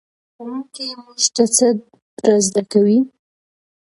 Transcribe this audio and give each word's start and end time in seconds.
ښوونکی 0.33 0.87
موږ 1.01 1.19
ته 1.35 1.43
څه 1.55 1.67
را 2.27 2.35
زده 2.47 2.61
کوي؟ 2.71 2.99